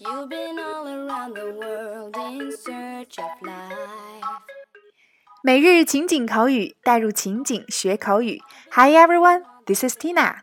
[0.00, 4.24] You've been all around the world in search of life.
[5.42, 8.40] 每日情景口语，带入情景学口语。
[8.70, 10.36] Hi everyone, this is Tina.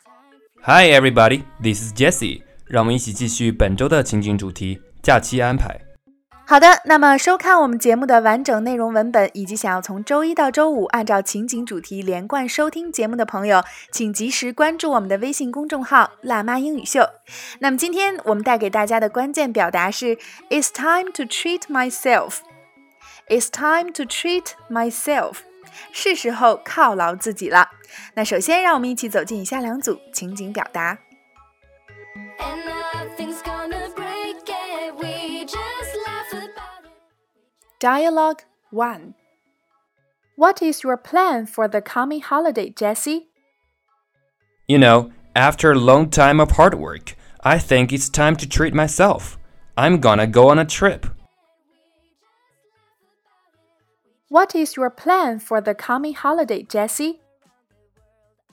[0.64, 2.44] Hi everybody, this is Jessie。
[2.66, 5.85] 让我们一起继续本周的情景主题——假期安排。
[6.48, 17.10] 好的，那么收看我们节目的完整内容文本，以及想要从周一到周五按照情景主题连贯收听节目的朋友，请及时关注我们的微信公众号“辣妈英语秀”。
[17.60, 20.18] 那么今天我们带给大家的关键表达是
[20.52, 22.36] ：It's time to treat myself.
[23.28, 25.38] It's time to treat myself.
[25.92, 27.70] 是时候犒劳自己了。
[28.14, 31.00] 那首先，让我们一起走进以下两组情景表达。
[37.80, 39.16] Dialogue 1
[40.38, 43.28] What is your plan for the coming holiday, Jessie?
[44.66, 48.74] You know, after a long time of hard work, I think it's time to treat
[48.74, 49.38] myself.
[49.76, 51.06] I'm gonna go on a trip.
[54.30, 57.20] What is your plan for the coming holiday, Jessie?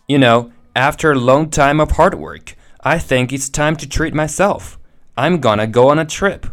[0.09, 4.15] You know, after a long time of hard work, I think it's time to treat
[4.15, 4.81] myself.
[5.17, 6.47] I'm gonna go on a trip.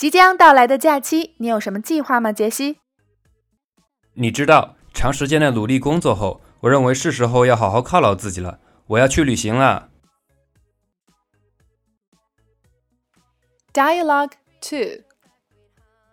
[0.00, 2.80] 即将到来的假期，你有什么计划吗，杰西？
[4.14, 8.60] 你知道，长时间的努力工作后，我认为是时候要好好犒劳自己了。
[8.88, 9.90] 我要去旅行了。
[13.72, 15.02] Dialogue 2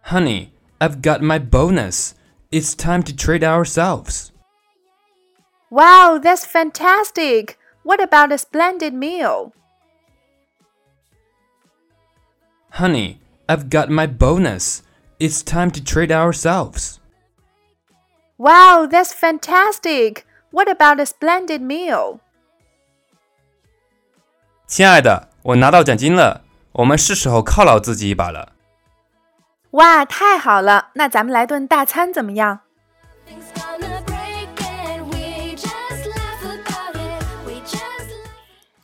[0.06, 2.12] Honey, I've got my bonus.
[2.52, 4.32] It's time to treat ourselves.
[5.70, 7.58] Wow, that's fantastic!
[7.84, 9.54] What about a splendid meal?
[12.72, 14.82] Honey, I've got my bonus.
[15.20, 17.00] It's time to treat ourselves.
[18.38, 20.26] Wow, that's fantastic!
[20.52, 22.20] What about a splendid meal?
[24.68, 26.42] 亲爱的，我拿到奖金了，
[26.74, 28.54] 我们是时候犒劳自己一把了。
[29.72, 30.90] 哇，太好了！
[30.94, 32.62] 那咱们来顿大餐怎么样？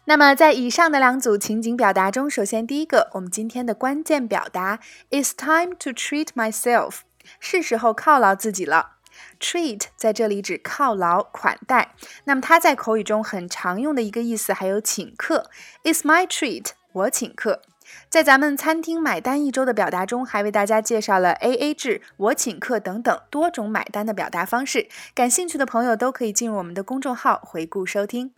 [0.07, 4.79] 那么在以上的两组情景表达中，首先第一个，我们今天的关键表达
[5.11, 6.99] "It's time to treat myself"，
[7.41, 8.97] 是时候犒劳自己了。
[9.41, 11.95] treat 在这里指犒劳、款待，
[12.25, 15.51] 那么它在口语中很常用的一个意思还有请客。
[15.83, 17.63] It's my treat，我请客。
[18.11, 24.89] 在咱们餐厅买单一周的表达中，还为大家介绍了 A A 制、我请客等等多种买单的表达方式。
[25.15, 28.35] 感兴趣的朋友都可以进入我们的公众号回顾收听。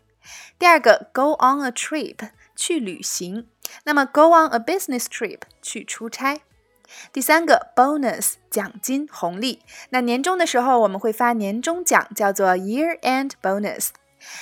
[0.58, 3.48] 第二个，go on a trip，去旅行。
[3.84, 6.40] 那么，go on a business trip，去出差。
[7.12, 9.62] 第三个，bonus，奖金、红利。
[9.90, 13.88] 那年终的时候，我们会发年终奖，叫做 year end bonus。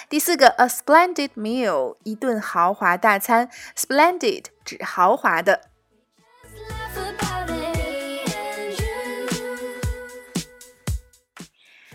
[0.09, 3.51] 第四个，a splendid meal，一顿豪华大餐。
[3.77, 5.63] splendid 指豪华的。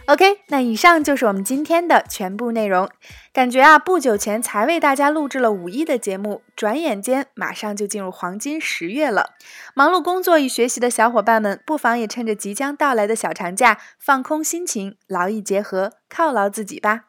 [0.09, 2.89] OK，那以上就是我们今天的全部内容。
[3.31, 9.35] 感觉啊，不久前才为大家录制了五一的节目，转眼间马上就进入黄金十月了。
[9.75, 17.01] 忙碌工作与学习的小伙伴们，不妨也趁着即将到来的小长假，放空心情，劳逸结合，犒劳自己吧。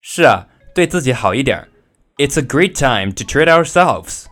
[0.00, 1.68] 是啊，对自己好一点。
[2.16, 4.24] It's a great time to treat ourselves.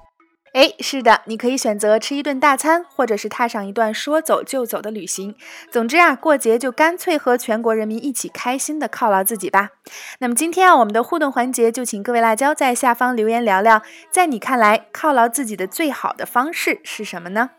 [0.57, 5.35] 哎，是的，你可以选择吃一顿大餐，或者是踏上一段说走就走的旅行。
[5.71, 9.73] 总之啊，过节就干脆和全国人民一起开心的犒劳自己吧。
[10.21, 17.51] 那么今天啊，我们的互动环节就请各位辣椒在下方留言聊聊，在你看来犒劳自己的最好的方式是什么呢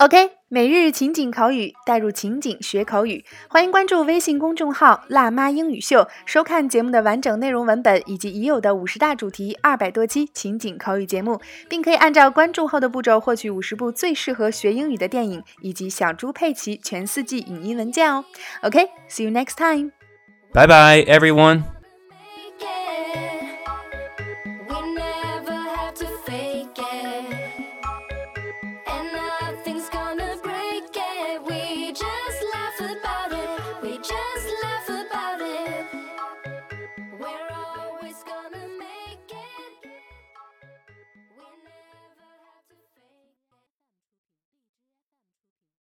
[0.00, 18.24] ？OK，每日情景口语，带入情景学口语，欢迎关注微信公众号“辣妈英语秀”，收看节目的完整内容文本以及已有的五十大主题、二百多期情景口语节目，并可以按照关注后的步骤获取五十部最适合学英语的电影以及小猪佩奇全四季影音文件哦。
[18.62, 19.90] OK，see、you next time。
[20.54, 21.79] Bye bye, everyone.